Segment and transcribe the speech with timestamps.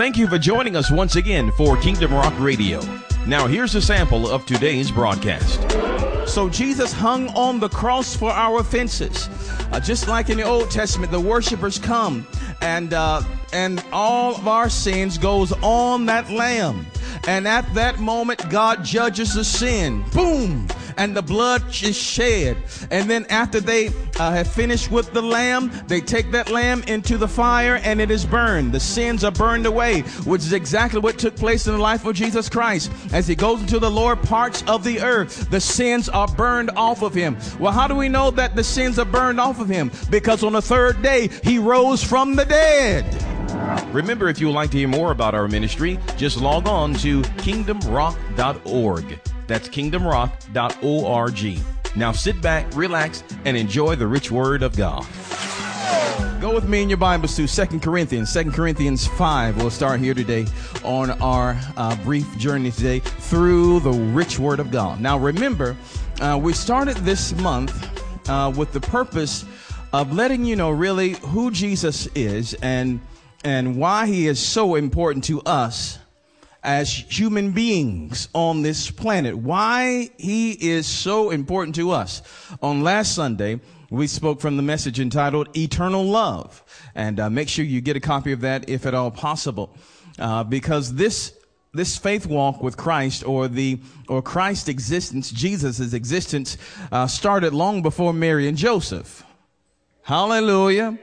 [0.00, 2.80] Thank you for joining us once again for Kingdom Rock Radio.
[3.26, 5.60] Now, here's a sample of today's broadcast.
[6.26, 9.28] So, Jesus hung on the cross for our offenses.
[9.70, 12.26] Uh, just like in the Old Testament, the worshipers come
[12.62, 13.20] and, uh,
[13.52, 16.86] and all of our sins goes on that lamb.
[17.28, 20.02] And at that moment, God judges the sin.
[20.14, 20.66] Boom!
[21.00, 22.58] And the blood is shed.
[22.90, 23.88] And then after they
[24.18, 28.10] uh, have finished with the lamb, they take that lamb into the fire and it
[28.10, 28.72] is burned.
[28.72, 32.14] The sins are burned away, which is exactly what took place in the life of
[32.14, 32.92] Jesus Christ.
[33.14, 37.00] As he goes into the lower parts of the earth, the sins are burned off
[37.00, 37.38] of him.
[37.58, 39.90] Well, how do we know that the sins are burned off of him?
[40.10, 43.06] Because on the third day, he rose from the dead.
[43.94, 47.22] Remember, if you would like to hear more about our ministry, just log on to
[47.22, 49.18] kingdomrock.org.
[49.50, 51.58] That's kingdomrock.org.
[51.96, 55.04] Now sit back, relax, and enjoy the rich word of God.
[56.40, 59.56] Go with me in your Bibles to Second Corinthians, Second Corinthians 5.
[59.56, 60.46] We'll start here today
[60.84, 65.00] on our uh, brief journey today through the rich word of God.
[65.00, 65.76] Now remember,
[66.20, 69.44] uh, we started this month uh, with the purpose
[69.92, 73.00] of letting you know really who Jesus is and
[73.42, 75.98] and why he is so important to us
[76.62, 79.36] as human beings on this planet.
[79.36, 82.22] Why he is so important to us.
[82.62, 86.62] On last Sunday, we spoke from the message entitled Eternal Love.
[86.94, 89.74] And uh, make sure you get a copy of that if at all possible.
[90.18, 91.34] Uh, because this
[91.72, 96.58] this faith walk with Christ or the or Christ's existence, Jesus' existence,
[96.90, 99.24] uh, started long before Mary and Joseph.
[100.02, 100.98] Hallelujah.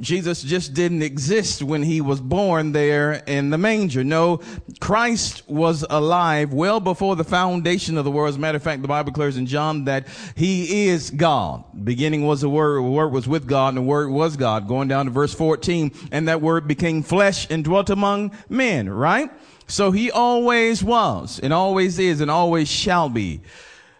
[0.00, 4.04] Jesus just didn't exist when he was born there in the manger.
[4.04, 4.40] No,
[4.80, 8.30] Christ was alive well before the foundation of the world.
[8.30, 11.64] As a matter of fact, the Bible declares in John that he is God.
[11.84, 14.68] Beginning was the word, the word was with God, and the word was God.
[14.68, 19.30] Going down to verse 14, and that word became flesh and dwelt among men, right?
[19.66, 23.40] So he always was, and always is, and always shall be.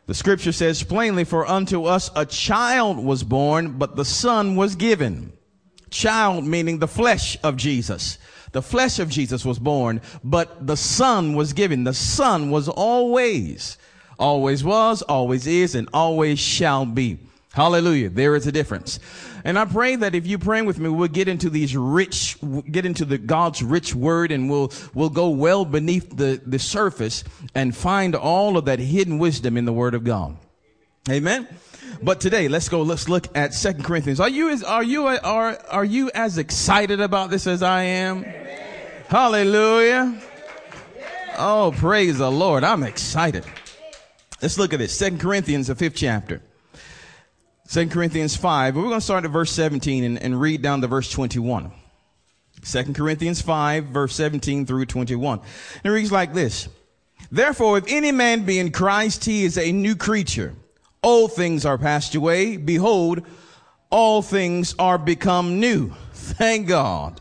[0.07, 4.77] The scripture says plainly, for unto us a child was born, but the son was
[4.77, 5.33] given
[5.91, 8.19] child meaning the flesh of Jesus.
[8.53, 11.85] The flesh of Jesus was born, but the son was given.
[11.85, 13.77] The son was always,
[14.19, 17.19] always was, always is, and always shall be.
[17.53, 18.11] Hallelujah.
[18.11, 19.01] There is a difference.
[19.43, 22.37] And I pray that if you pray with me, we'll get into these rich,
[22.71, 27.25] get into the God's rich word and we'll, we'll go well beneath the, the surface
[27.55, 30.37] and find all of that hidden wisdom in the word of God.
[31.09, 31.49] Amen.
[32.03, 32.83] But today, let's go.
[32.83, 34.21] Let's look at Second Corinthians.
[34.21, 38.19] Are you as are you are are you as excited about this as I am?
[38.19, 38.93] Amen.
[39.09, 40.21] Hallelujah!
[41.39, 42.65] Oh, praise the Lord!
[42.65, 43.45] I'm excited.
[44.43, 44.97] Let's look at this.
[44.97, 46.43] Second Corinthians, the fifth chapter.
[47.65, 48.77] Second Corinthians five.
[48.77, 51.73] We're going to start at verse 17 and, and read down to verse 21.
[52.63, 55.39] Second Corinthians 5, verse 17 through 21.
[55.39, 55.47] And
[55.85, 56.69] it reads like this.
[57.31, 60.55] Therefore, if any man be in Christ, he is a new creature.
[61.07, 62.57] Old things are passed away.
[62.57, 63.23] Behold,
[63.91, 65.91] all things are become new.
[66.13, 67.21] Thank God.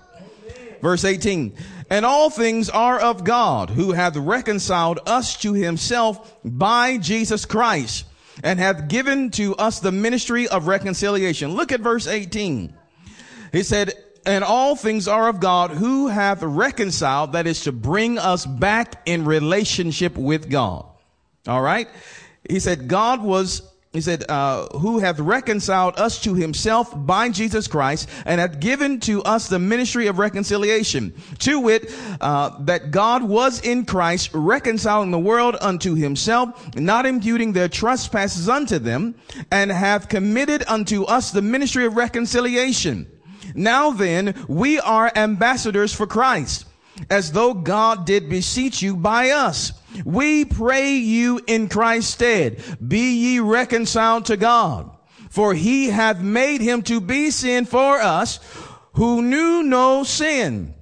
[0.82, 1.56] Verse 18.
[1.92, 8.06] And all things are of God, who hath reconciled us to himself by Jesus Christ,
[8.44, 11.52] and hath given to us the ministry of reconciliation.
[11.52, 12.74] Look at verse 18.
[13.52, 13.94] He said,
[14.26, 19.04] and all things are of God who hath reconciled, that is to bring us back
[19.06, 20.88] in relationship with God.
[21.48, 21.88] All right.
[22.50, 23.62] He said God was
[23.96, 29.00] he said, uh, who hath reconciled us to himself by Jesus Christ and hath given
[29.02, 31.14] to us the ministry of reconciliation.
[31.40, 37.54] To wit, uh, that God was in Christ reconciling the world unto himself, not imputing
[37.54, 39.16] their trespasses unto them,
[39.52, 43.08] and hath committed unto us the ministry of reconciliation.
[43.54, 46.66] Now then, we are ambassadors for Christ,
[47.10, 49.74] as though God did beseech you by us.
[50.04, 54.92] We pray you in Christ's stead, be ye reconciled to God.
[55.30, 58.40] For he hath made him to be sin for us
[58.94, 60.74] who knew no sin,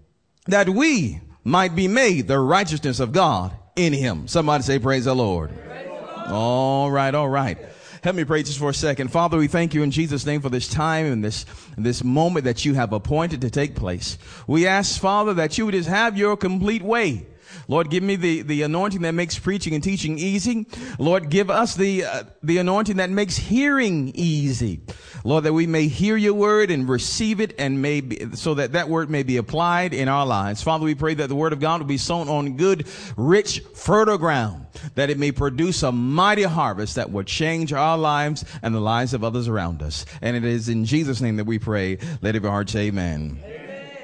[0.46, 4.28] that we might be made the righteousness of God in him.
[4.28, 5.50] Somebody say, Praise the Lord.
[5.66, 6.28] Praise the Lord.
[6.30, 7.58] All right, all right.
[8.04, 9.14] Help me pray just for a second.
[9.14, 11.46] Father, we thank you in Jesus' name for this time and this,
[11.78, 14.18] this moment that you have appointed to take place.
[14.46, 17.26] We ask, Father, that you would just have your complete way.
[17.68, 20.66] Lord, give me the, the anointing that makes preaching and teaching easy.
[21.00, 24.82] Lord, give us the, uh, the anointing that makes hearing easy.
[25.24, 28.74] Lord, that we may hear your word and receive it and may be, so that
[28.74, 30.62] that word may be applied in our lives.
[30.62, 34.18] Father, we pray that the word of God will be sown on good, rich, fertile
[34.18, 34.66] ground,
[34.96, 39.14] that it may produce a mighty harvest that will change our lives and the lives
[39.14, 40.06] of others around us.
[40.22, 42.00] And it is in Jesus' name that we pray.
[42.22, 43.40] Let every heart say amen.
[43.44, 43.63] amen.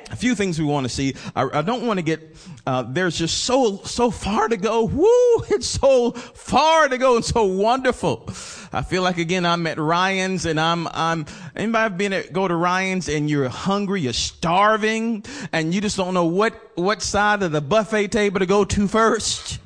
[0.10, 1.16] A few things we want to see.
[1.36, 2.36] I, I don't want to get,
[2.66, 4.86] uh, there's just so, so far to go.
[4.86, 5.10] Woo!
[5.50, 8.30] It's so far to go and so wonderful.
[8.72, 11.26] I feel like again, I'm at Ryan's and I'm, I'm,
[11.56, 16.14] anybody been at, go to Ryan's and you're hungry, you're starving and you just don't
[16.14, 19.60] know what, what side of the buffet table to go to first?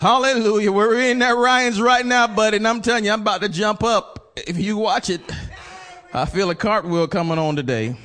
[0.00, 0.72] Hallelujah.
[0.72, 2.58] We're in that Ryan's right now, buddy.
[2.58, 4.32] And I'm telling you, I'm about to jump up.
[4.36, 5.20] If you watch it,
[6.12, 7.96] I feel a cartwheel coming on today.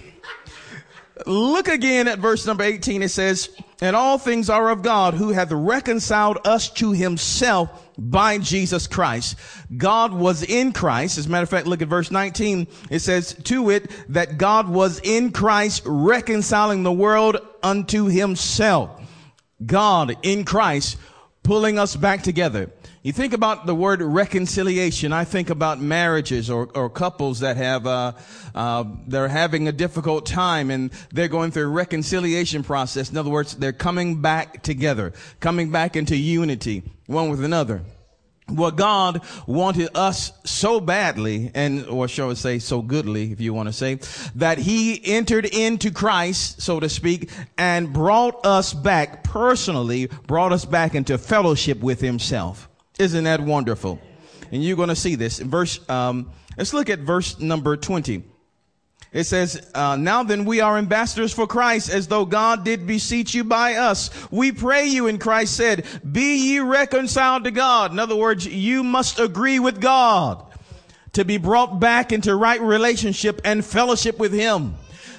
[1.26, 3.04] Look again at verse number 18.
[3.04, 3.50] It says,
[3.82, 9.38] and all things are of God who hath reconciled us to himself by Jesus Christ.
[9.76, 11.18] God was in Christ.
[11.18, 12.68] As a matter of fact, look at verse 19.
[12.90, 18.92] It says to it that God was in Christ reconciling the world unto himself.
[19.66, 20.98] God in Christ
[21.44, 22.72] pulling us back together.
[23.04, 25.12] You think about the word reconciliation.
[25.12, 28.12] I think about marriages or, or couples that have, uh,
[28.54, 33.10] uh, they're having a difficult time and they're going through a reconciliation process.
[33.10, 37.82] In other words, they're coming back together, coming back into unity one with another.
[38.48, 43.54] Well, God wanted us so badly, and, or shall I say, so goodly, if you
[43.54, 44.00] want to say,
[44.36, 50.66] that He entered into Christ, so to speak, and brought us back personally, brought us
[50.66, 52.68] back into fellowship with Himself.
[53.00, 54.00] Isn't that wonderful?
[54.52, 58.24] And you're going to see this verse, um, let's look at verse number 20.
[59.14, 63.34] It says, uh, now then we are ambassadors for Christ as though God did beseech
[63.34, 64.10] you by us.
[64.32, 67.92] We pray you and Christ said, be ye reconciled to God.
[67.92, 70.46] In other words, you must agree with God
[71.14, 74.76] to be brought back into right relationship and fellowship with Him.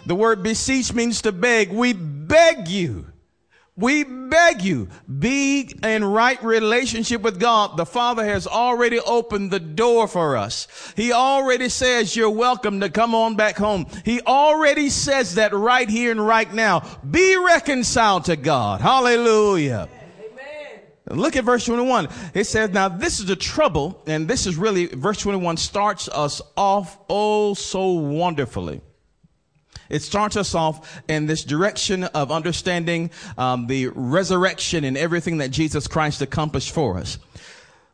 [0.07, 1.71] The word beseech means to beg.
[1.71, 3.12] We beg you
[3.75, 4.89] we beg you,
[5.19, 7.79] be in right relationship with God.
[7.79, 10.69] The Father has already opened the door for us.
[10.95, 13.87] He already says you're welcome to come on back home.
[14.05, 16.81] He already says that right here and right now.
[17.11, 18.83] Be reconciled to God.
[18.83, 19.89] Hallelujah.
[20.19, 21.19] Amen.
[21.19, 22.09] Look at verse 21.
[22.35, 26.43] It says, now this is the trouble, and this is really, verse 21 starts us
[26.59, 28.83] off oh so wonderfully.
[29.89, 35.51] It starts us off in this direction of understanding um, the resurrection and everything that
[35.51, 37.19] Jesus Christ accomplished for us.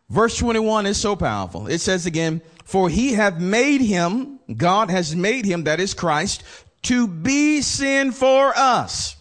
[0.09, 1.67] Verse 21 is so powerful.
[1.67, 6.43] It says again, for he hath made him, God has made him, that is Christ,
[6.83, 9.17] to be sin for us,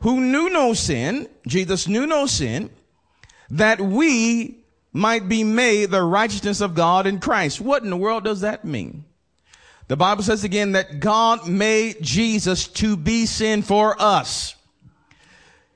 [0.00, 2.70] who knew no sin, Jesus knew no sin,
[3.50, 4.58] that we
[4.92, 7.60] might be made the righteousness of God in Christ.
[7.60, 9.04] What in the world does that mean?
[9.90, 14.54] The Bible says again that God made Jesus to be sin for us.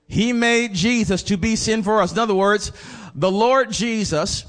[0.07, 2.13] He made Jesus to be sin for us.
[2.13, 2.71] In other words,
[3.17, 4.47] the Lord Jesus,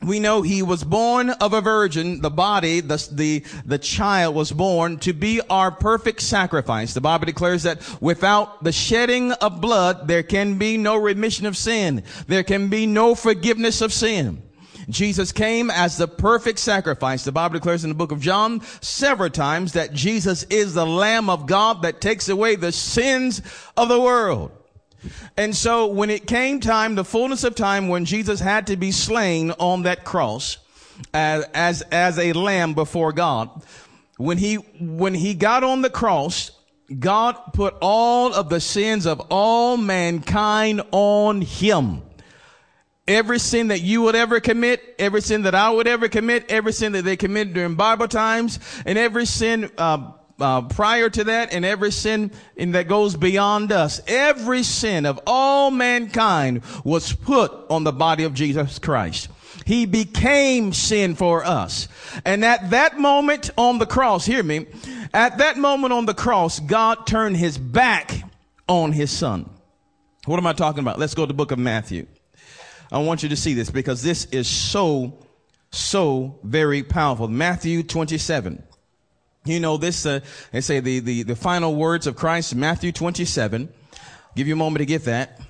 [0.00, 2.22] we know he was born of a virgin.
[2.22, 6.94] The body, the, the, the child was born to be our perfect sacrifice.
[6.94, 11.54] The Bible declares that without the shedding of blood, there can be no remission of
[11.54, 12.02] sin.
[12.28, 14.40] There can be no forgiveness of sin.
[14.90, 17.24] Jesus came as the perfect sacrifice.
[17.24, 21.30] The Bible declares in the book of John several times that Jesus is the Lamb
[21.30, 23.42] of God that takes away the sins
[23.76, 24.52] of the world.
[25.36, 28.92] And so when it came time, the fullness of time when Jesus had to be
[28.92, 30.58] slain on that cross
[31.14, 33.50] as, as, as a lamb before God,
[34.18, 36.50] when he, when he got on the cross,
[36.98, 42.02] God put all of the sins of all mankind on him.
[43.08, 46.72] Every sin that you would ever commit, every sin that I would ever commit, every
[46.72, 51.52] sin that they committed during Bible times, and every sin uh, uh, prior to that,
[51.52, 57.52] and every sin in, that goes beyond us, every sin of all mankind was put
[57.68, 59.28] on the body of Jesus Christ.
[59.66, 61.88] He became sin for us.
[62.24, 64.66] And at that moment on the cross, hear me,
[65.12, 68.22] at that moment on the cross, God turned his back
[68.68, 69.48] on his son.
[70.26, 70.98] What am I talking about?
[70.98, 72.06] Let's go to the book of Matthew.
[72.92, 75.18] I want you to see this because this is so,
[75.70, 77.28] so very powerful.
[77.28, 78.62] Matthew 27.
[79.44, 80.20] You know, this, uh,
[80.52, 83.72] they say the, the, the final words of Christ, Matthew 27.
[84.36, 85.40] Give you a moment to get that.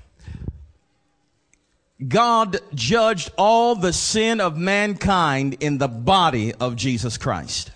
[2.07, 7.73] God judged all the sin of mankind in the body of Jesus Christ.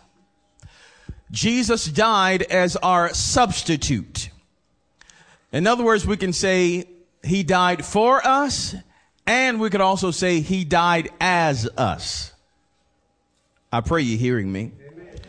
[1.30, 4.30] Jesus died as our substitute.
[5.52, 6.88] In other words, we can say
[7.22, 8.74] he died for us
[9.26, 12.32] and we could also say he died as us.
[13.72, 14.72] I pray you're hearing me.
[14.92, 15.20] Amen.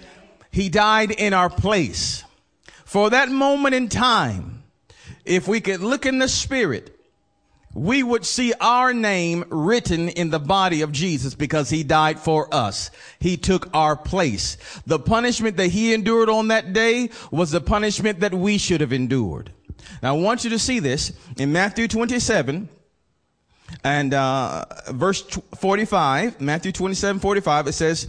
[0.52, 2.24] He died in our place.
[2.84, 4.64] For that moment in time,
[5.26, 6.96] if we could look in the spirit,
[7.74, 12.54] we would see our name written in the body of Jesus because he died for
[12.54, 12.90] us.
[13.20, 14.58] He took our place.
[14.86, 18.94] The punishment that he endured on that day was the punishment that we should have
[18.94, 19.52] endured.
[20.02, 22.70] Now I want you to see this in Matthew 27
[23.84, 28.08] and uh, verse 45, Matthew 27, 45, it says,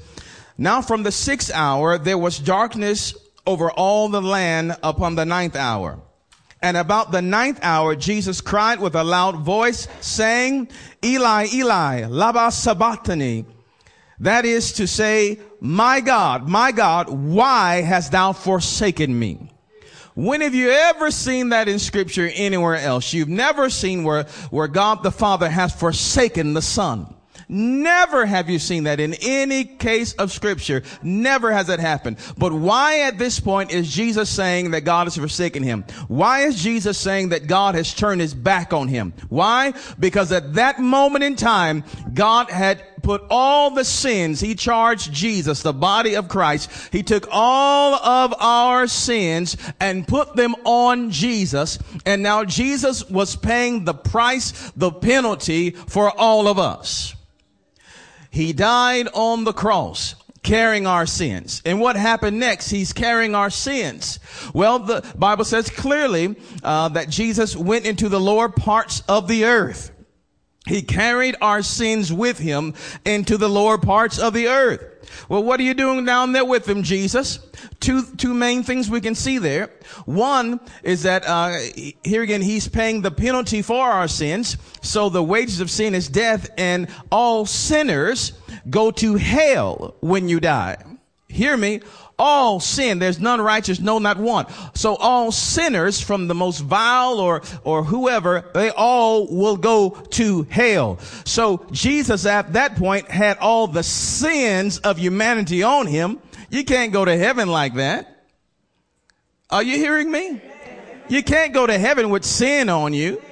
[0.59, 3.15] Now from the sixth hour there was darkness
[3.47, 6.01] over all the land upon the ninth hour.
[6.63, 10.69] And about the ninth hour, Jesus cried with a loud voice, saying,
[11.05, 13.45] Eli, Eli, lama sabachthani.
[14.21, 19.53] That is to say, my God, my God, why hast thou forsaken me?
[20.17, 23.13] When have you ever seen that in scripture anywhere else?
[23.13, 27.15] You've never seen where, where God the Father has forsaken the Son.
[27.49, 30.83] Never have you seen that in any case of scripture.
[31.03, 32.17] Never has it happened.
[32.37, 35.85] But why at this point is Jesus saying that God has forsaken him?
[36.09, 39.13] Why is Jesus saying that God has turned his back on him?
[39.29, 39.75] Why?
[39.99, 45.63] Because at that moment in time, God had put all the sins, he charged Jesus,
[45.63, 46.71] the body of Christ.
[46.91, 51.79] He took all of our sins and put them on Jesus.
[52.05, 57.16] And now Jesus was paying the price, the penalty for all of us.
[58.31, 61.61] He died on the cross carrying our sins.
[61.65, 62.71] And what happened next?
[62.71, 64.21] He's carrying our sins.
[64.55, 69.45] Well, the Bible says clearly uh, that Jesus went into the lower parts of the
[69.45, 69.91] earth.
[70.67, 74.83] He carried our sins with him into the lower parts of the earth.
[75.29, 77.39] Well, what are you doing down there with him, Jesus?
[77.81, 79.71] Two, two main things we can see there.
[80.05, 81.59] One is that, uh,
[82.05, 84.57] here again, he's paying the penalty for our sins.
[84.83, 88.33] So the wages of sin is death and all sinners
[88.69, 90.77] go to hell when you die.
[91.29, 91.81] Hear me
[92.19, 92.99] all sin.
[92.99, 94.47] There's none righteous, no, not one.
[94.75, 100.43] So all sinners from the most vile or, or whoever, they all will go to
[100.45, 100.99] hell.
[101.25, 106.21] So Jesus at that point had all the sins of humanity on him.
[106.51, 108.25] You can't go to heaven like that.
[109.51, 110.41] Are you hearing me?
[111.09, 113.23] You can't go to heaven with sin on you.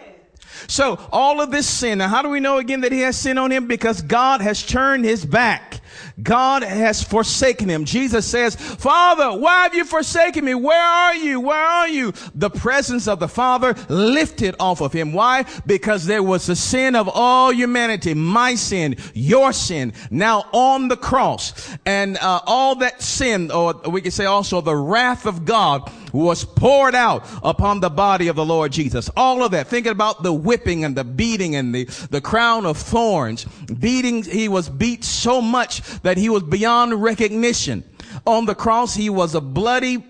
[0.68, 1.98] So all of this sin.
[1.98, 3.66] Now, how do we know again that he has sin on him?
[3.66, 5.80] Because God has turned his back.
[6.22, 7.84] God has forsaken him.
[7.84, 10.54] Jesus says, Father, why have you forsaken me?
[10.54, 11.40] Where are you?
[11.40, 12.12] Where are you?
[12.34, 15.12] The presence of the Father lifted off of him.
[15.12, 15.44] Why?
[15.66, 20.96] Because there was the sin of all humanity, my sin, your sin, now on the
[20.96, 21.76] cross.
[21.84, 26.44] And uh, all that sin, or we could say also the wrath of God, was
[26.44, 29.10] poured out upon the body of the Lord Jesus.
[29.16, 29.66] All of that.
[29.66, 33.44] Thinking about the whipping and the beating and the, the crown of thorns.
[33.44, 37.82] Beating, he was beat so much that he was beyond recognition.
[38.26, 40.04] On the cross, he was a bloody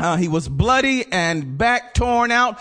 [0.00, 2.60] uh, he was bloody and back torn out.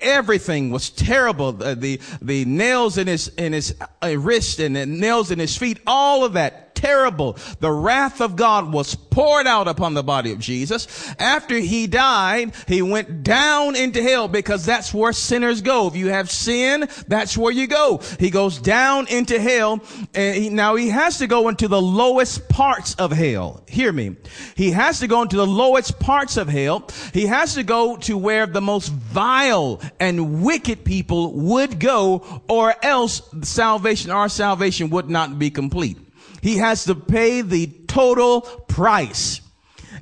[0.00, 1.52] Everything was terrible.
[1.52, 5.58] The, the, the nails in his, in his uh, wrist and the nails in his
[5.58, 7.36] feet, all of that terrible.
[7.60, 11.12] The wrath of God was poured out upon the body of Jesus.
[11.18, 15.88] After he died, he went down into hell because that's where sinners go.
[15.88, 18.00] If you have sin, that's where you go.
[18.18, 19.82] He goes down into hell
[20.14, 23.62] and he, now he has to go into the lowest parts of hell.
[23.68, 24.16] Hear me.
[24.56, 26.88] He has to go into the lowest parts of hell.
[27.12, 32.74] He has to go to where the most vile and wicked people would go or
[32.82, 35.98] else salvation, our salvation would not be complete.
[36.40, 39.40] He has to pay the total price.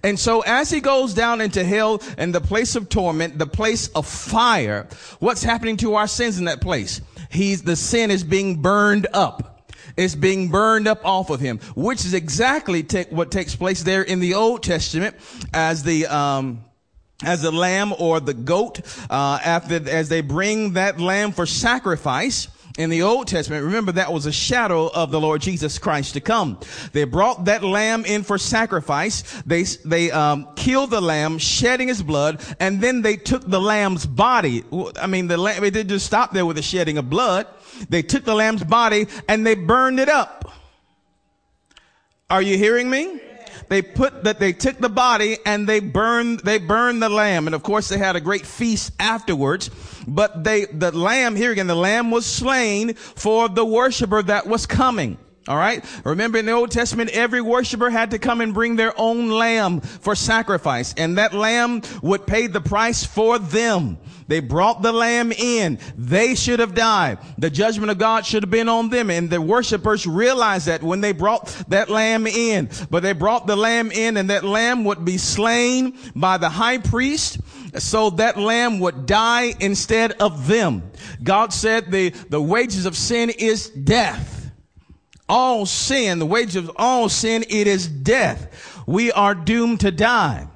[0.05, 3.89] And so as he goes down into hell and the place of torment, the place
[3.89, 4.87] of fire,
[5.19, 7.01] what's happening to our sins in that place?
[7.31, 9.71] He's, the sin is being burned up.
[9.97, 14.21] It's being burned up off of him, which is exactly what takes place there in
[14.21, 15.17] the Old Testament
[15.53, 16.65] as the, um,
[17.25, 18.81] as the lamb or the goat,
[19.11, 22.47] uh, after, as they bring that lamb for sacrifice,
[22.79, 26.21] in the Old Testament, remember that was a shadow of the Lord Jesus Christ to
[26.21, 26.61] come.
[26.93, 29.43] They brought that lamb in for sacrifice.
[29.45, 34.07] They, they, um, killed the lamb, shedding his blood, and then they took the lamb's
[34.07, 34.65] body.
[34.97, 37.49] I mean, the lamb, it didn't just stop there with the shedding of blood.
[37.89, 40.53] They took the lamb's body and they burned it up.
[42.31, 43.21] Are you hearing me?
[43.69, 47.55] they put that they took the body and they burned they burned the lamb and
[47.55, 49.71] of course they had a great feast afterwards
[50.09, 54.67] but they the lamb here again the lamb was slain for the worshiper that was
[54.67, 55.83] coming all right.
[56.05, 59.81] Remember in the Old Testament, every worshiper had to come and bring their own lamb
[59.81, 60.93] for sacrifice.
[60.99, 63.97] And that lamb would pay the price for them.
[64.27, 65.79] They brought the lamb in.
[65.97, 67.19] They should have died.
[67.39, 69.09] The judgment of God should have been on them.
[69.09, 72.69] And the worshipers realized that when they brought that lamb in.
[72.91, 76.77] But they brought the lamb in and that lamb would be slain by the high
[76.77, 77.41] priest
[77.79, 80.91] so that lamb would die instead of them.
[81.23, 84.51] God said the, the wages of sin is death.
[85.29, 88.83] All sin, the wages of all sin, it is death.
[88.87, 90.49] We are doomed to die.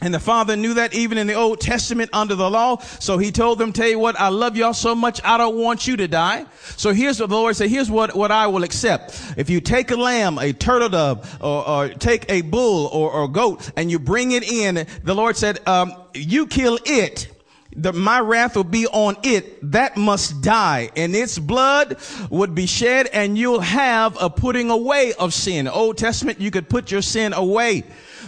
[0.00, 2.78] And the father knew that even in the Old Testament under the law.
[3.00, 5.88] So he told them, tell you what, I love y'all so much, I don't want
[5.88, 6.46] you to die.
[6.76, 9.34] So here's what the Lord said, here's what, what I will accept.
[9.36, 13.28] If you take a lamb, a turtle dove, or, or take a bull or, or
[13.28, 17.34] goat, and you bring it in, the Lord said, um, you kill it.
[17.74, 19.72] The, my wrath will be on it.
[19.72, 21.98] That must die and its blood
[22.30, 25.68] would be shed and you'll have a putting away of sin.
[25.68, 27.84] Old Testament, you could put your sin away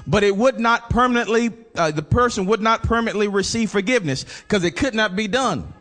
[0.06, 4.72] but it would not permanently, uh, the person would not permanently receive forgiveness because it
[4.76, 5.72] could not be done.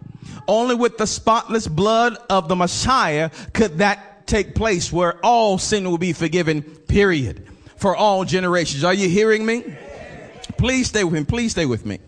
[0.47, 5.89] Only with the spotless blood of the Messiah could that take place where all sin
[5.89, 8.83] will be forgiven, period, for all generations.
[8.83, 9.63] Are you hearing me?
[10.57, 11.23] Please stay with me.
[11.23, 11.99] Please stay with me.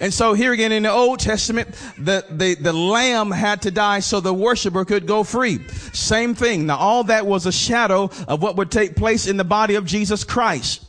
[0.00, 4.00] And so here again in the Old Testament, the, the, the lamb had to die
[4.00, 5.66] so the worshiper could go free.
[5.92, 6.66] Same thing.
[6.66, 9.86] Now all that was a shadow of what would take place in the body of
[9.86, 10.84] Jesus Christ.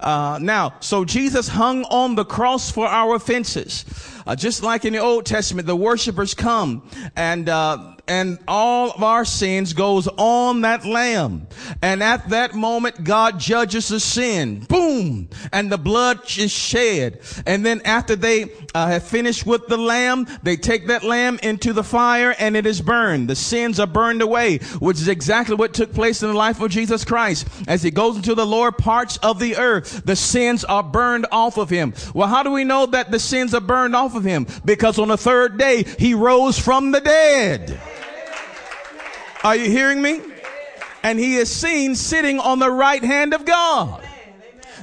[0.00, 3.84] Uh, now, so Jesus hung on the cross for our offenses.
[4.26, 9.02] Uh, just like in the Old Testament, the worshipers come and, uh, and all of
[9.02, 11.46] our sins goes on that lamb.
[11.82, 14.60] And at that moment, God judges the sin.
[14.60, 15.28] Boom!
[15.52, 17.20] And the blood is shed.
[17.46, 21.72] And then after they uh, have finished with the lamb, they take that lamb into
[21.72, 23.28] the fire and it is burned.
[23.28, 26.70] The sins are burned away, which is exactly what took place in the life of
[26.70, 27.48] Jesus Christ.
[27.66, 31.56] As he goes into the lower parts of the earth, the sins are burned off
[31.58, 31.94] of him.
[32.14, 34.46] Well, how do we know that the sins are burned off of him?
[34.64, 37.80] Because on the third day, he rose from the dead.
[39.46, 40.20] Are you hearing me?
[41.04, 44.04] And he is seen sitting on the right hand of God.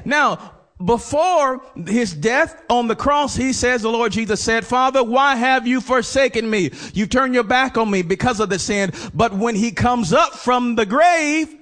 [0.06, 5.36] Now, before his death on the cross, he says, the Lord Jesus said, Father, why
[5.36, 6.72] have you forsaken me?
[6.94, 8.94] You turn your back on me because of the sin.
[9.14, 11.54] But when he comes up from the grave,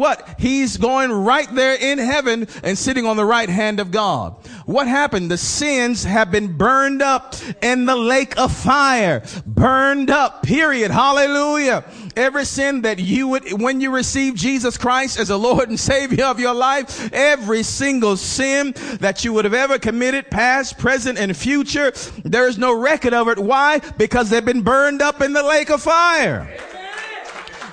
[0.00, 0.36] what?
[0.38, 4.34] He's going right there in heaven and sitting on the right hand of God.
[4.64, 5.30] What happened?
[5.30, 9.22] The sins have been burned up in the lake of fire.
[9.44, 10.90] Burned up, period.
[10.90, 11.84] Hallelujah.
[12.16, 16.24] Every sin that you would, when you receive Jesus Christ as a Lord and Savior
[16.24, 21.36] of your life, every single sin that you would have ever committed, past, present, and
[21.36, 21.92] future,
[22.24, 23.38] there is no record of it.
[23.38, 23.80] Why?
[23.98, 26.48] Because they've been burned up in the lake of fire.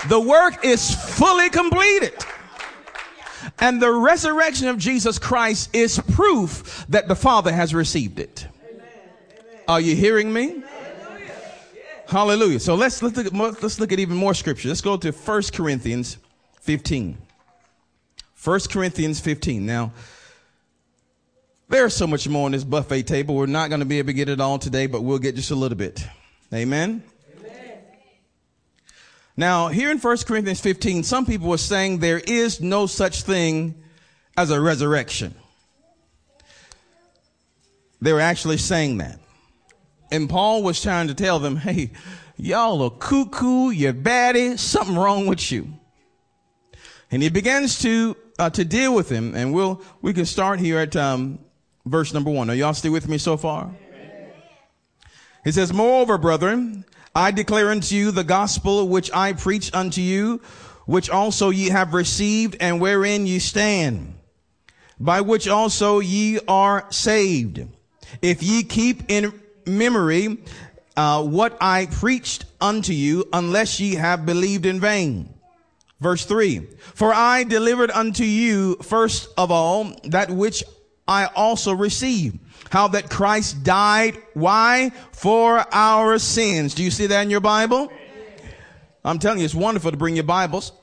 [0.09, 2.13] The work is fully completed.
[3.59, 8.47] And the resurrection of Jesus Christ is proof that the Father has received it.
[9.67, 10.63] Are you hearing me?
[12.07, 12.59] Hallelujah.
[12.59, 14.69] So let's, let's, look at, let's look at even more scripture.
[14.69, 16.17] Let's go to 1 Corinthians
[16.61, 17.17] 15.
[18.43, 19.65] 1 Corinthians 15.
[19.65, 19.91] Now,
[21.67, 23.35] there's so much more on this buffet table.
[23.35, 25.51] We're not going to be able to get it all today, but we'll get just
[25.51, 26.05] a little bit.
[26.53, 27.03] Amen.
[29.39, 33.75] Now, here in 1 Corinthians 15, some people were saying there is no such thing
[34.35, 35.35] as a resurrection.
[38.01, 39.19] They were actually saying that.
[40.11, 41.91] And Paul was trying to tell them, hey,
[42.35, 45.67] y'all are cuckoo, you're batty, something wrong with you.
[47.11, 49.35] And he begins to, uh, to deal with him.
[49.35, 51.39] And we'll, we can start here at, um,
[51.85, 52.49] verse number one.
[52.49, 53.71] Are y'all still with me so far?
[55.43, 56.85] He says, moreover, brethren,
[57.17, 60.39] I declare unto you the gospel which I preach unto you,
[60.85, 64.13] which also ye have received and wherein ye stand,
[64.99, 67.65] by which also ye are saved.
[68.21, 69.33] If ye keep in
[69.65, 70.37] memory
[70.95, 75.33] uh, what I preached unto you, unless ye have believed in vain.
[75.99, 80.63] Verse three, for I delivered unto you first of all that which
[81.07, 82.37] I also received
[82.69, 84.21] how that Christ died.
[84.33, 84.91] Why?
[85.11, 86.73] For our sins.
[86.73, 87.91] Do you see that in your Bible?
[89.03, 90.73] I'm telling you, it's wonderful to bring your Bibles.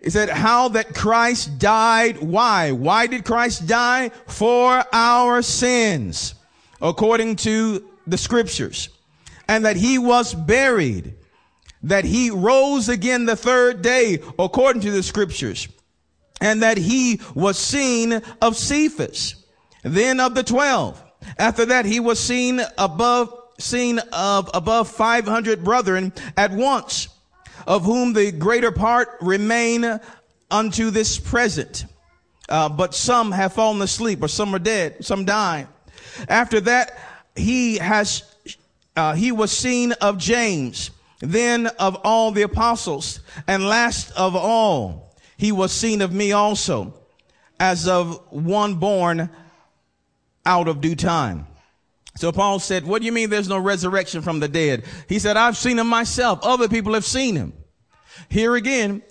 [0.00, 2.18] It said, how that Christ died.
[2.18, 2.72] Why?
[2.72, 4.10] Why did Christ die?
[4.26, 6.34] For our sins,
[6.80, 8.88] according to the scriptures.
[9.48, 11.14] And that he was buried.
[11.82, 15.68] That he rose again the third day, according to the scriptures.
[16.40, 19.45] And that he was seen of Cephas
[19.86, 21.02] then of the twelve.
[21.38, 27.08] After that, he was seen above, seen of above 500 brethren at once,
[27.66, 30.00] of whom the greater part remain
[30.50, 31.86] unto this present.
[32.48, 35.66] Uh, but some have fallen asleep or some are dead, some died.
[36.28, 36.98] After that,
[37.34, 38.22] he has,
[38.96, 45.14] uh, he was seen of James, then of all the apostles, and last of all,
[45.36, 46.94] he was seen of me also,
[47.58, 49.28] as of one born
[50.46, 51.46] out of due time.
[52.16, 54.84] So Paul said, what do you mean there's no resurrection from the dead?
[55.06, 56.38] He said, I've seen him myself.
[56.42, 57.52] Other people have seen him.
[58.30, 59.02] Here again,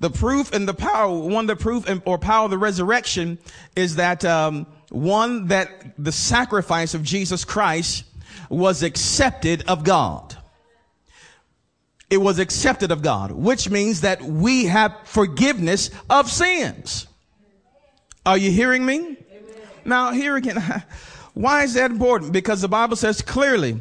[0.00, 3.38] the proof and the power, one, the proof and, or power of the resurrection
[3.76, 8.04] is that, um, one, that the sacrifice of Jesus Christ
[8.48, 10.36] was accepted of God.
[12.08, 17.06] It was accepted of God, which means that we have forgiveness of sins.
[18.26, 19.16] Are you hearing me?
[19.84, 20.84] Now, here again,
[21.34, 22.32] why is that important?
[22.32, 23.80] Because the Bible says clearly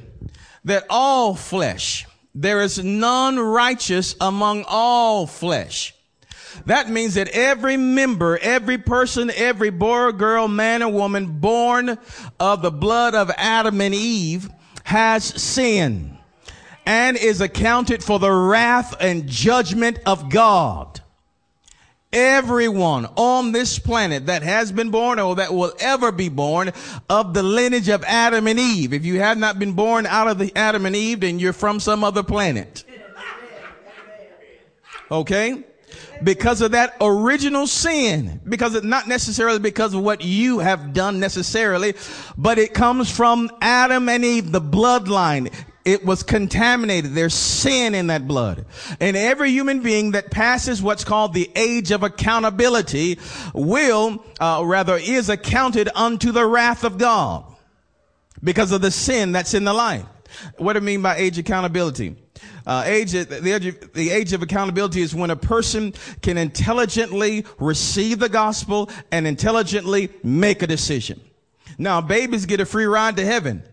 [0.66, 5.94] that all flesh, there is none righteous among all flesh.
[6.66, 11.98] That means that every member, every person, every boy, or girl, man, or woman born
[12.40, 14.50] of the blood of Adam and Eve
[14.84, 16.18] has sin
[16.86, 20.99] and is accounted for the wrath and judgment of God.
[22.12, 26.72] Everyone on this planet that has been born or that will ever be born
[27.08, 28.94] of the lineage of Adam and Eve.
[28.94, 31.80] If you have not been born out of the Adam and Eve, then you're from
[31.80, 32.84] some other planet.
[35.12, 35.64] Okay?
[36.24, 38.42] Because of that original sin.
[38.44, 41.94] Because it not necessarily because of what you have done necessarily,
[42.36, 45.54] but it comes from Adam and Eve, the bloodline.
[45.90, 47.16] It was contaminated.
[47.16, 48.66] There's sin in that blood.
[49.00, 53.18] And every human being that passes what's called the age of accountability
[53.56, 57.44] will, uh, rather is accounted unto the wrath of God
[58.44, 60.06] because of the sin that's in the life.
[60.58, 62.16] What do I mean by age accountability?
[62.68, 67.46] Uh, age, the age, of, the age of accountability is when a person can intelligently
[67.58, 71.20] receive the gospel and intelligently make a decision.
[71.80, 73.64] Now, babies get a free ride to heaven.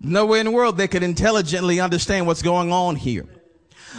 [0.00, 3.26] Nowhere in the world they could intelligently understand what's going on here.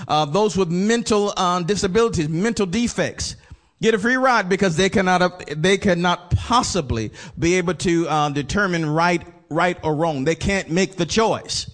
[0.08, 3.36] Uh, those with mental uh, disabilities, mental defects,
[3.82, 8.90] get a free ride because they cannot they cannot possibly be able to uh, determine
[8.90, 10.24] right right or wrong.
[10.24, 11.70] They can't make the choice.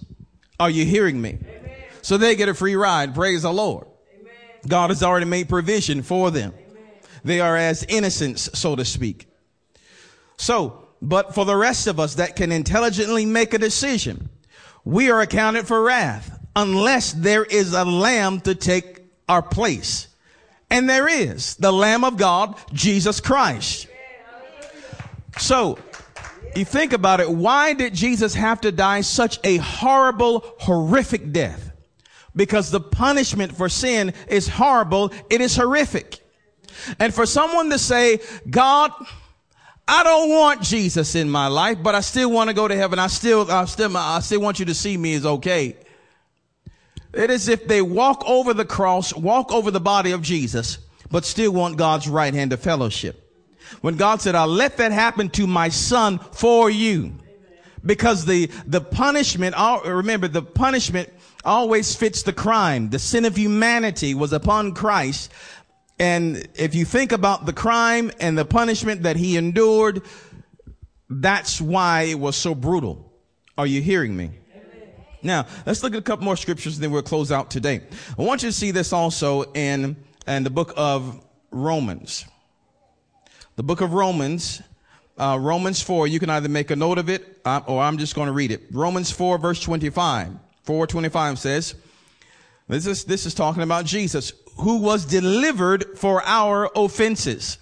[0.59, 1.37] Are you hearing me?
[1.41, 1.71] Amen.
[2.01, 3.13] So they get a free ride.
[3.13, 3.85] Praise the Lord.
[4.19, 4.33] Amen.
[4.67, 6.53] God has already made provision for them.
[6.53, 6.83] Amen.
[7.23, 9.27] They are as innocents, so to speak.
[10.37, 14.29] So but for the rest of us that can intelligently make a decision,
[14.83, 20.07] we are accounted for wrath unless there is a lamb to take our place.
[20.69, 23.87] And there is the Lamb of God, Jesus Christ.
[25.37, 25.77] So,
[26.55, 31.71] you think about it, why did Jesus have to die such a horrible, horrific death?
[32.35, 36.19] Because the punishment for sin is horrible, it is horrific.
[36.99, 38.91] And for someone to say, God,
[39.87, 42.97] I don't want Jesus in my life, but I still want to go to heaven.
[42.97, 45.75] I still, I still, I still want you to see me as okay.
[47.13, 50.79] It is if they walk over the cross, walk over the body of Jesus,
[51.11, 53.21] but still want God's right hand of fellowship.
[53.81, 57.13] When God said, I'll let that happen to my son for you.
[57.85, 61.09] Because the, the punishment, remember the punishment
[61.43, 62.89] always fits the crime.
[62.89, 65.31] The sin of humanity was upon Christ
[65.99, 70.01] and if you think about the crime and the punishment that he endured,
[71.09, 73.13] that's why it was so brutal.
[73.57, 74.31] Are you hearing me?
[75.23, 77.81] Now, let's look at a couple more scriptures and then we'll close out today.
[78.17, 79.95] I want you to see this also in,
[80.27, 82.25] in the book of Romans.
[83.55, 84.61] The book of Romans,
[85.17, 88.13] uh, Romans 4, you can either make a note of it uh, or I'm just
[88.13, 88.63] going to read it.
[88.71, 90.27] Romans 4 verse 25.
[90.63, 91.75] 425 says,
[92.67, 97.57] this is, this is talking about Jesus who was delivered for our offenses.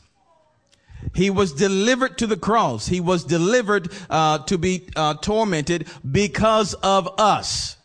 [1.14, 2.88] He was delivered to the cross.
[2.88, 7.78] He was delivered uh, to be uh, tormented because of us,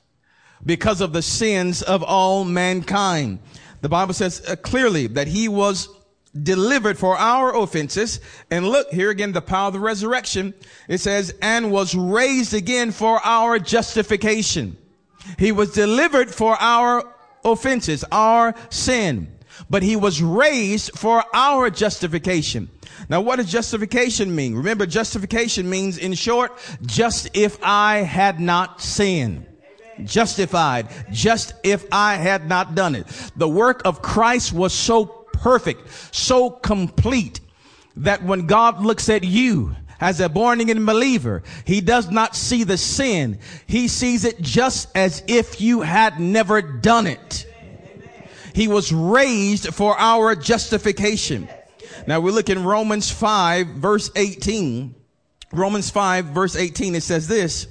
[0.64, 3.40] because of the sins of all mankind.
[3.81, 5.88] The Bible says uh, clearly that he was
[6.42, 8.21] delivered for our offenses.
[8.51, 10.55] And look here again, the power of the resurrection.
[10.88, 14.77] It says, and was raised again for our justification.
[15.38, 19.35] He was delivered for our offenses, our sin.
[19.68, 22.70] But he was raised for our justification.
[23.09, 24.55] Now, what does justification mean?
[24.55, 26.53] Remember, justification means, in short,
[26.87, 29.46] just if I had not sinned.
[30.05, 33.07] Justified, just if I had not done it.
[33.37, 37.40] The work of Christ was so perfect, so complete,
[37.96, 42.64] that when God looks at you, as a born again believer, he does not see
[42.64, 43.38] the sin.
[43.66, 47.46] He sees it just as if you had never done it.
[48.54, 51.48] He was raised for our justification.
[52.06, 54.94] Now we look in Romans 5 verse 18.
[55.52, 57.66] Romans 5 verse 18, it says this,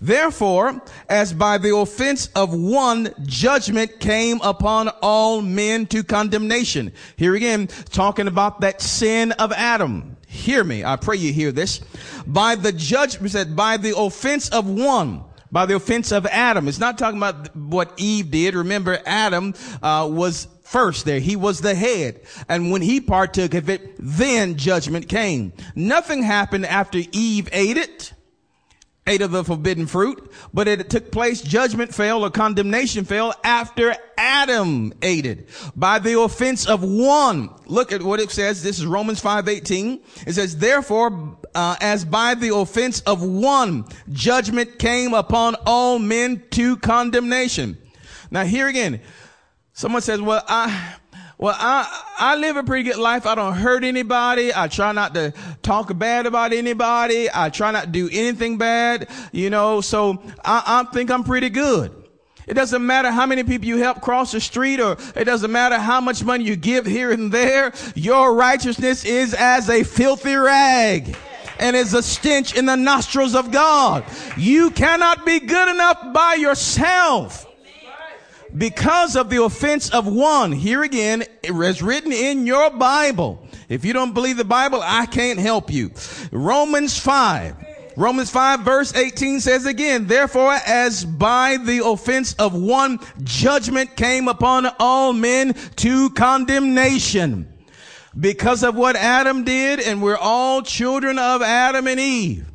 [0.00, 6.92] Therefore, as by the offense of one, judgment came upon all men to condemnation.
[7.16, 10.16] Here again, talking about that sin of Adam.
[10.26, 10.84] Hear me.
[10.84, 11.80] I pray you hear this.
[12.26, 16.68] By the judgment, said, by the offense of one, by the offense of Adam.
[16.68, 18.54] It's not talking about what Eve did.
[18.54, 21.20] Remember, Adam uh, was first there.
[21.20, 22.20] He was the head.
[22.48, 25.52] And when he partook of it, then judgment came.
[25.74, 28.12] Nothing happened after Eve ate it
[29.06, 33.94] ate of the forbidden fruit, but it took place, judgment fell or condemnation fell after
[34.18, 37.50] Adam ate it by the offense of one.
[37.66, 38.62] Look at what it says.
[38.62, 40.00] This is Romans 5:18.
[40.26, 46.42] It says, "Therefore, uh, as by the offense of one, judgment came upon all men
[46.52, 47.78] to condemnation."
[48.30, 49.00] Now here again,
[49.72, 50.94] someone says, "Well, I
[51.38, 53.26] well, I, I live a pretty good life.
[53.26, 54.52] I don't hurt anybody.
[54.54, 57.28] I try not to talk bad about anybody.
[57.32, 61.50] I try not to do anything bad, you know, so I, I think I'm pretty
[61.50, 61.92] good.
[62.46, 65.78] It doesn't matter how many people you help cross the street or it doesn't matter
[65.78, 67.72] how much money you give here and there.
[67.94, 71.16] Your righteousness is as a filthy rag
[71.58, 74.04] and is a stench in the nostrils of God.
[74.36, 77.46] You cannot be good enough by yourself
[78.56, 80.52] because of the offense of one.
[80.52, 83.46] Here again, it is written in your Bible.
[83.68, 85.90] If you don't believe the Bible, I can't help you.
[86.30, 87.64] Romans 5.
[87.98, 94.28] Romans 5 verse 18 says again, therefore as by the offense of one judgment came
[94.28, 97.50] upon all men to condemnation
[98.18, 102.46] because of what Adam did and we're all children of Adam and Eve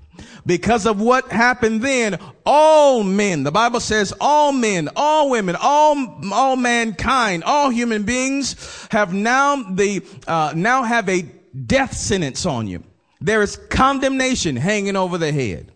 [0.46, 6.20] because of what happened then, all men, the Bible says all men, all women, all,
[6.32, 11.24] all mankind, all human beings have now the, uh, now have a
[11.66, 12.84] death sentence on you.
[13.20, 15.72] There is condemnation hanging over the head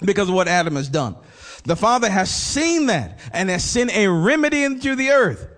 [0.00, 1.16] because of what Adam has done.
[1.64, 5.48] The Father has seen that and has sent a remedy into the earth.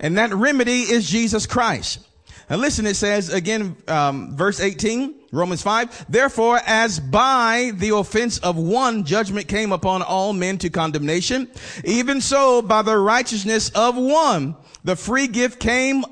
[0.00, 2.00] And that remedy is Jesus Christ.
[2.48, 8.38] And listen, it says again, um, verse 18, Romans 5, therefore, as by the offense
[8.38, 11.50] of one judgment came upon all men to condemnation,
[11.84, 16.04] even so by the righteousness of one, the free gift came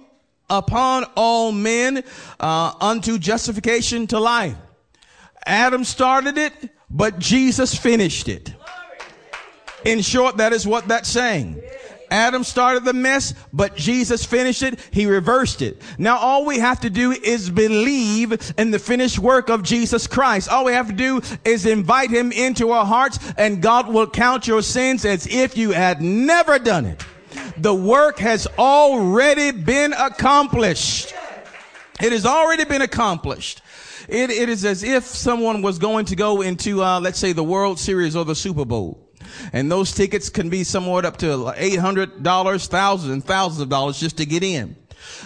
[0.50, 2.02] upon all men,
[2.40, 4.56] uh, unto justification to life.
[5.46, 6.52] Adam started it,
[6.90, 8.52] but Jesus finished it.
[9.84, 11.60] In short, that is what that's saying.
[12.12, 14.78] Adam started the mess, but Jesus finished it.
[14.90, 15.80] He reversed it.
[15.96, 20.50] Now all we have to do is believe in the finished work of Jesus Christ.
[20.50, 24.46] All we have to do is invite him into our hearts and God will count
[24.46, 27.02] your sins as if you had never done it.
[27.56, 31.14] The work has already been accomplished.
[32.02, 33.62] It has already been accomplished.
[34.06, 37.44] It, it is as if someone was going to go into, uh, let's say, the
[37.44, 39.08] World Series or the Super Bowl.
[39.52, 44.16] And those tickets can be somewhat up to $800, thousands and thousands of dollars just
[44.18, 44.76] to get in.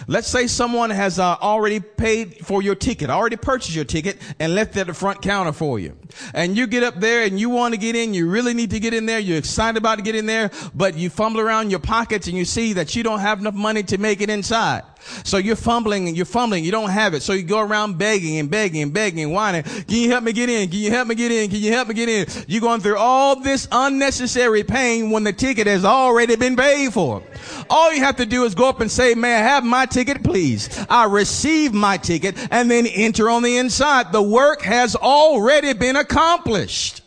[0.07, 4.55] Let's say someone has uh, already paid for your ticket, already purchased your ticket and
[4.55, 5.97] left it at the front counter for you.
[6.33, 8.79] And you get up there and you want to get in, you really need to
[8.79, 11.79] get in there, you're excited about to get in there, but you fumble around your
[11.79, 14.83] pockets and you see that you don't have enough money to make it inside.
[15.23, 16.63] So you're fumbling and you're fumbling.
[16.63, 17.21] You don't have it.
[17.21, 19.63] So you go around begging and begging and begging and whining.
[19.63, 20.69] Can you help me get in?
[20.69, 21.49] Can you help me get in?
[21.49, 22.45] Can you help me get in?
[22.47, 27.23] You're going through all this unnecessary pain when the ticket has already been paid for.
[27.69, 30.23] All you have to do is go up and say, may I have my ticket,
[30.23, 30.85] please?
[30.89, 34.11] I receive my ticket and then enter on the inside.
[34.11, 37.01] The work has already been accomplished.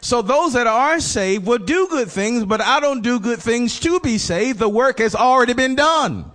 [0.00, 3.80] So those that are saved will do good things, but I don't do good things
[3.80, 4.58] to be saved.
[4.58, 6.30] The work has already been done.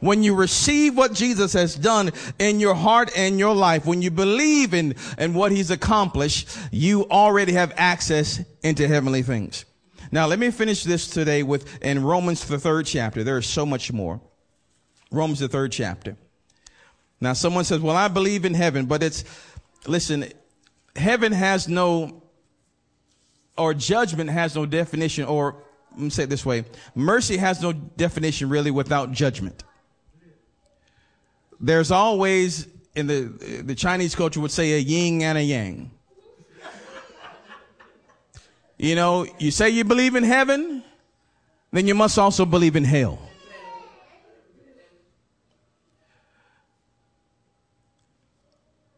[0.00, 4.10] When you receive what Jesus has done in your heart and your life, when you
[4.10, 9.66] believe in, in what he's accomplished, you already have access into heavenly things.
[10.10, 13.22] Now, let me finish this today with in Romans, the third chapter.
[13.22, 14.20] There is so much more.
[15.12, 16.16] Romans, the third chapter.
[17.20, 19.24] Now, someone says, well, I believe in heaven, but it's,
[19.86, 20.24] listen,
[20.96, 22.22] heaven has no,
[23.58, 26.64] or judgment has no definition, or let me say it this way.
[26.94, 29.62] Mercy has no definition really without judgment
[31.60, 35.90] there's always in the the Chinese culture would say a yin and a yang.
[38.78, 40.82] You know, you say you believe in heaven,
[41.70, 43.18] then you must also believe in hell.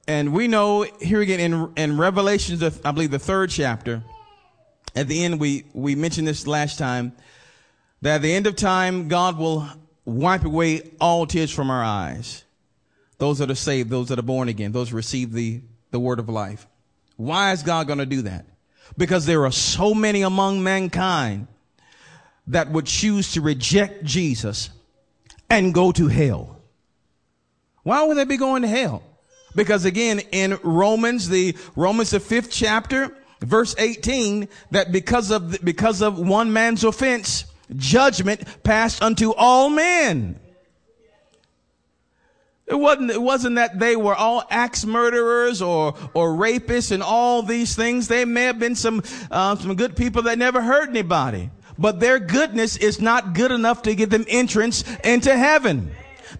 [0.06, 4.04] And we know here again in, in Revelations, I believe the third chapter,
[4.94, 7.12] at the end, we, we mentioned this last time,
[8.02, 9.66] that at the end of time, God will
[10.04, 12.44] wipe away all tears from our eyes
[13.22, 16.18] those that are saved, those that are born again, those who receive the, the word
[16.18, 16.66] of life.
[17.16, 18.46] Why is God going to do that?
[18.96, 21.46] because there are so many among mankind
[22.48, 24.70] that would choose to reject Jesus
[25.48, 26.60] and go to hell.
[27.82, 29.02] Why would they be going to hell?
[29.54, 36.00] Because again, in Romans, the Romans, the fifth chapter, verse 18, that because of, because
[36.00, 37.44] of one man's offense,
[37.76, 40.38] judgment passed unto all men.
[42.66, 47.42] It wasn't, it wasn't that they were all axe murderers or, or rapists and all
[47.42, 48.08] these things.
[48.08, 51.50] They may have been some, uh, some good people that never hurt anybody.
[51.78, 55.90] But their goodness is not good enough to give them entrance into heaven.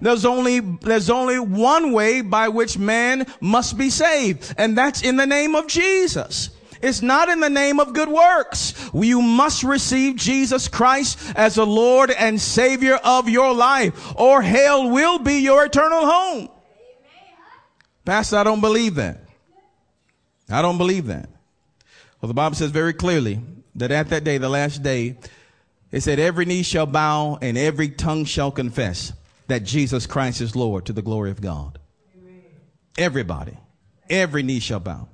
[0.00, 5.16] There's only, there's only one way by which man must be saved, and that's in
[5.16, 6.50] the name of Jesus.
[6.82, 8.90] It's not in the name of good works.
[8.92, 14.90] You must receive Jesus Christ as the Lord and Savior of your life, or hell
[14.90, 16.48] will be your eternal home.
[18.04, 19.20] Pastor, I don't believe that.
[20.50, 21.28] I don't believe that.
[22.20, 23.40] Well, the Bible says very clearly
[23.76, 25.16] that at that day, the last day,
[25.92, 29.12] it said, every knee shall bow and every tongue shall confess
[29.46, 31.78] that Jesus Christ is Lord to the glory of God.
[32.98, 33.56] Everybody,
[34.10, 35.08] every knee shall bow.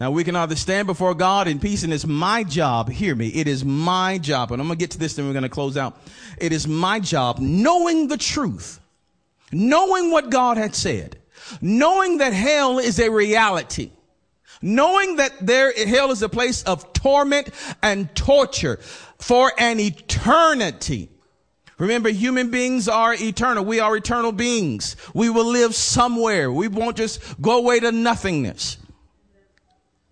[0.00, 2.88] Now we can either stand before God in peace and it's my job.
[2.88, 3.28] Hear me.
[3.28, 4.50] It is my job.
[4.50, 6.00] And I'm to get to this and we're to close out.
[6.38, 8.80] It is my job knowing the truth,
[9.52, 11.18] knowing what God had said,
[11.60, 13.90] knowing that hell is a reality,
[14.62, 17.50] knowing that there, hell is a place of torment
[17.82, 18.78] and torture
[19.18, 21.10] for an eternity.
[21.76, 23.66] Remember, human beings are eternal.
[23.66, 24.96] We are eternal beings.
[25.12, 26.50] We will live somewhere.
[26.50, 28.78] We won't just go away to nothingness.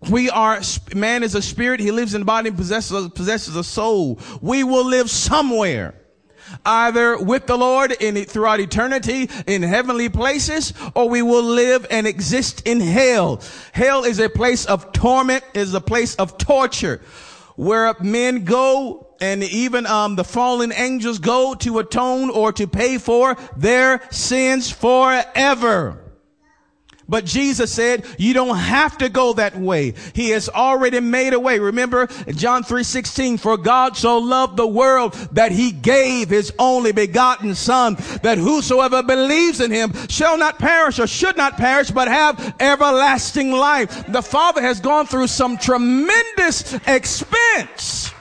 [0.07, 0.61] We are,
[0.95, 1.79] man is a spirit.
[1.79, 4.19] He lives in the body and possesses, possesses a soul.
[4.41, 5.95] We will live somewhere.
[6.65, 12.07] Either with the Lord in throughout eternity in heavenly places, or we will live and
[12.07, 13.41] exist in hell.
[13.71, 17.01] Hell is a place of torment, is a place of torture,
[17.55, 22.97] where men go and even um, the fallen angels go to atone or to pay
[22.97, 26.08] for their sins forever.
[27.09, 29.95] But Jesus said, you don't have to go that way.
[30.13, 31.57] He has already made a way.
[31.57, 37.55] Remember John 3:16, for God so loved the world that he gave his only begotten
[37.55, 42.55] son, that whosoever believes in him shall not perish or should not perish, but have
[42.59, 44.05] everlasting life.
[44.07, 48.11] The Father has gone through some tremendous expense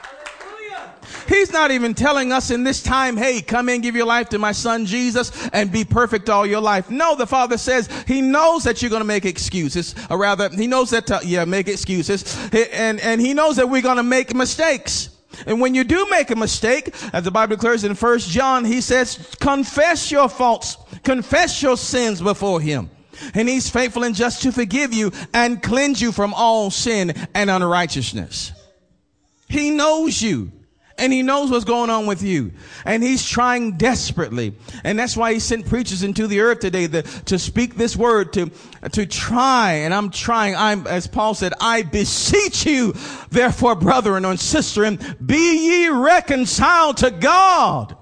[1.28, 4.38] He's not even telling us in this time, hey, come in, give your life to
[4.38, 6.90] my son Jesus and be perfect all your life.
[6.90, 10.66] No, the Father says he knows that you're going to make excuses, or rather, he
[10.66, 12.36] knows that, to, yeah, make excuses,
[12.72, 15.10] and, and he knows that we're going to make mistakes.
[15.46, 18.80] And when you do make a mistake, as the Bible declares in First John, he
[18.80, 22.90] says, confess your faults, confess your sins before him.
[23.34, 27.50] And he's faithful and just to forgive you and cleanse you from all sin and
[27.50, 28.52] unrighteousness.
[29.48, 30.52] He knows you
[30.98, 32.52] and he knows what's going on with you.
[32.84, 34.54] And he's trying desperately.
[34.84, 38.32] And that's why he sent preachers into the earth today the, to speak this word,
[38.34, 38.50] to,
[38.92, 39.72] to try.
[39.72, 40.56] And I'm trying.
[40.56, 42.94] I'm, as Paul said, I beseech you,
[43.30, 44.90] therefore, brethren and sister,
[45.24, 47.96] be ye reconciled to God.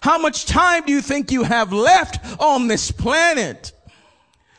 [0.00, 3.72] How much time do you think you have left on this planet?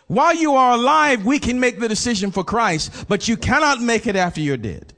[0.08, 4.08] While you are alive, we can make the decision for Christ, but you cannot make
[4.08, 4.94] it after you're dead.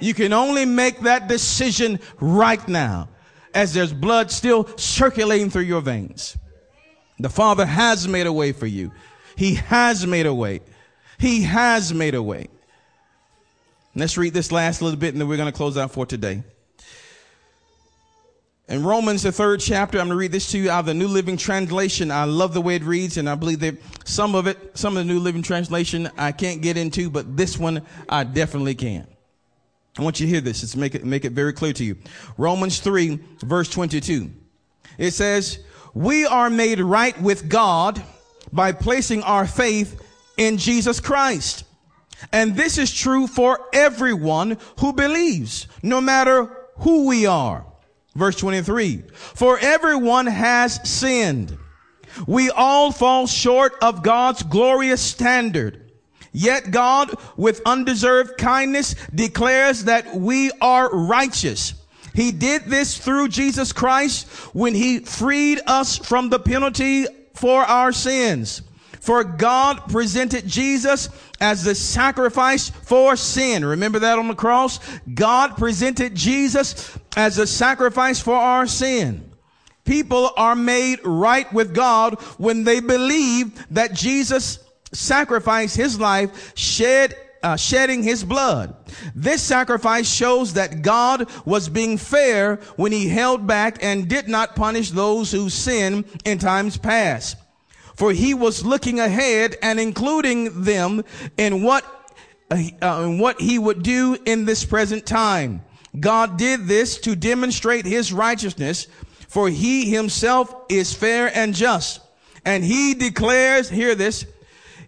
[0.00, 3.08] You can only make that decision right now
[3.54, 6.36] as there's blood still circulating through your veins.
[7.18, 8.92] The Father has made a way for you.
[9.36, 10.60] He has made a way.
[11.18, 12.48] He has made a way.
[13.94, 16.42] Let's read this last little bit and then we're going to close out for today.
[18.68, 20.94] In Romans, the third chapter, I'm going to read this to you out of the
[20.94, 22.10] New Living Translation.
[22.10, 25.06] I love the way it reads, and I believe that some of it, some of
[25.06, 29.06] the New Living Translation, I can't get into, but this one I definitely can.
[29.98, 30.62] I want you to hear this.
[30.62, 31.96] Let's make it, make it very clear to you.
[32.36, 34.30] Romans 3 verse 22.
[34.98, 35.58] It says,
[35.94, 38.02] we are made right with God
[38.52, 40.02] by placing our faith
[40.36, 41.64] in Jesus Christ.
[42.32, 47.66] And this is true for everyone who believes, no matter who we are.
[48.14, 49.04] Verse 23.
[49.16, 51.56] For everyone has sinned.
[52.26, 55.85] We all fall short of God's glorious standard.
[56.32, 61.74] Yet God, with undeserved kindness, declares that we are righteous.
[62.14, 67.92] He did this through Jesus Christ when he freed us from the penalty for our
[67.92, 68.62] sins.
[69.00, 71.08] For God presented Jesus
[71.40, 73.64] as the sacrifice for sin.
[73.64, 74.80] Remember that on the cross?
[75.14, 79.30] God presented Jesus as a sacrifice for our sin.
[79.84, 84.58] People are made right with God when they believe that Jesus
[84.96, 88.74] sacrifice his life, shed uh, shedding his blood.
[89.14, 94.56] This sacrifice shows that God was being fair when he held back and did not
[94.56, 97.36] punish those who sinned in times past.
[97.94, 101.04] For he was looking ahead and including them
[101.36, 101.84] in what
[102.50, 105.62] uh, in what he would do in this present time.
[105.98, 108.86] God did this to demonstrate his righteousness,
[109.28, 112.00] for he himself is fair and just.
[112.44, 114.26] And he declares, hear this,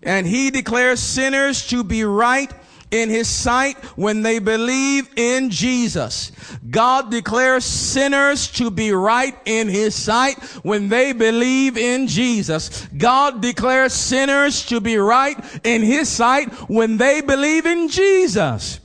[0.03, 2.53] and he declares sinners to be right
[2.90, 6.32] in his sight when they believe in Jesus.
[6.70, 12.86] God declares sinners to be right in his sight when they believe in Jesus.
[12.96, 18.80] God declares sinners to be right in his sight when they believe in Jesus.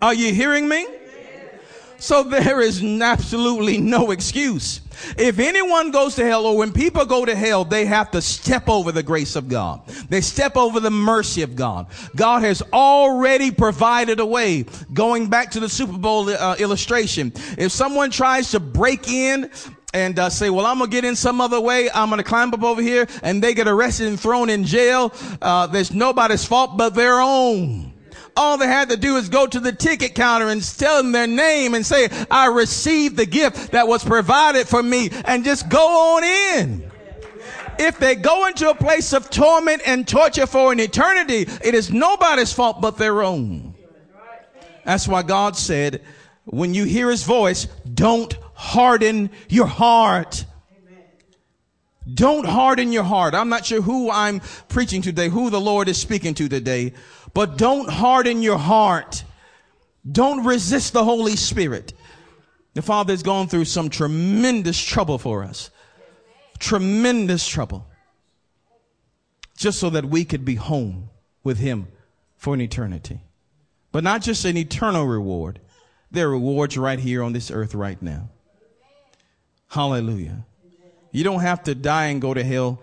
[0.00, 0.86] Are you hearing me?
[2.02, 4.80] So there is absolutely no excuse.
[5.16, 8.68] If anyone goes to hell or when people go to hell, they have to step
[8.68, 9.86] over the grace of God.
[10.08, 11.86] They step over the mercy of God.
[12.16, 14.64] God has already provided a way.
[14.92, 19.48] Going back to the Super Bowl uh, illustration, if someone tries to break in
[19.94, 21.88] and uh, say, well, I'm going to get in some other way.
[21.88, 25.14] I'm going to climb up over here and they get arrested and thrown in jail.
[25.40, 27.92] Uh, there's nobody's fault but their own.
[28.36, 31.26] All they had to do is go to the ticket counter and tell them their
[31.26, 36.16] name and say, I received the gift that was provided for me and just go
[36.16, 36.90] on in.
[37.78, 41.92] If they go into a place of torment and torture for an eternity, it is
[41.92, 43.74] nobody's fault but their own.
[44.84, 46.02] That's why God said,
[46.44, 50.44] when you hear his voice, don't harden your heart.
[52.14, 53.34] Don't harden your heart.
[53.34, 56.94] I'm not sure who I'm preaching today, who the Lord is speaking to today,
[57.34, 59.24] but don't harden your heart.
[60.10, 61.92] Don't resist the Holy Spirit.
[62.74, 65.70] The Father has gone through some tremendous trouble for us.
[66.58, 67.86] Tremendous trouble.
[69.56, 71.10] Just so that we could be home
[71.44, 71.88] with Him
[72.36, 73.20] for an eternity.
[73.92, 75.60] But not just an eternal reward.
[76.10, 78.30] There are rewards right here on this earth right now.
[79.68, 80.44] Hallelujah.
[81.10, 82.82] You don't have to die and go to hell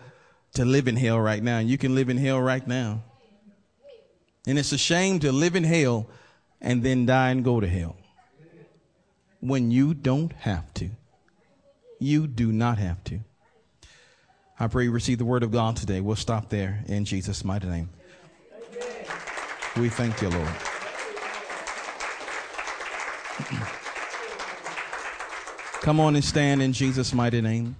[0.53, 1.59] to live in hell right now.
[1.59, 3.03] You can live in hell right now.
[4.49, 6.07] And it's a shame to live in hell
[6.59, 7.95] and then die and go to hell
[9.41, 10.89] when you don't have to.
[11.99, 13.19] You do not have to.
[14.59, 16.01] I pray you receive the word of God today.
[16.01, 17.91] We'll stop there in Jesus' mighty name.
[19.77, 20.47] We thank you, Lord.
[25.81, 27.75] Come on and stand in Jesus' mighty name.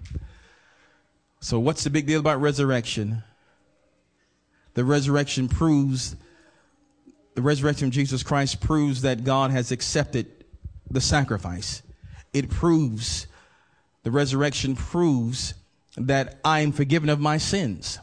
[1.40, 3.24] So, what's the big deal about resurrection?
[4.76, 6.16] The resurrection proves,
[7.36, 10.28] the resurrection of Jesus Christ proves that God has accepted
[10.90, 11.82] the sacrifice.
[12.34, 13.28] It proves,
[14.04, 15.54] the resurrection proves
[15.98, 18.00] that I am forgiven of my sins.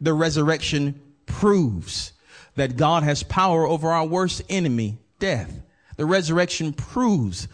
[0.00, 2.12] The resurrection proves
[2.56, 5.62] that God has power over our worst enemy, death.
[5.96, 7.48] The resurrection proves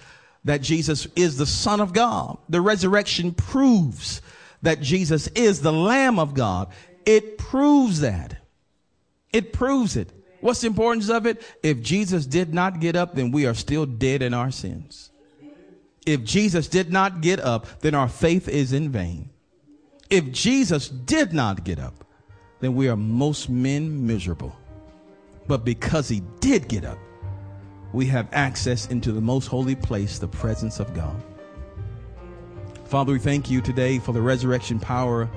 [0.45, 2.39] that Jesus is the Son of God.
[2.49, 4.23] The resurrection proves
[4.63, 6.69] that Jesus is the Lamb of God.
[7.05, 8.37] It proves that.
[9.33, 10.13] It proves it.
[10.41, 11.43] What's the importance of it?
[11.63, 15.11] If Jesus did not get up, then we are still dead in our sins.
[16.07, 19.31] If Jesus did not get up, then our faith is in vain.
[20.09, 22.05] If Jesus did not get up,
[22.61, 24.57] then we are most men miserable.
[25.47, 26.99] But because he did get up,
[27.93, 31.23] we have access into the most holy place, the presence of God.
[32.85, 35.29] Father, we thank you today for the resurrection power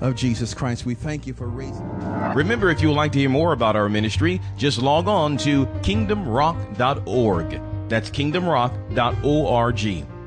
[0.00, 0.86] of Jesus Christ.
[0.86, 1.88] We thank you for raising.
[2.34, 5.66] Remember, if you would like to hear more about our ministry, just log on to
[5.82, 7.60] kingdomrock.org.
[7.88, 10.19] That's kingdomrock.org.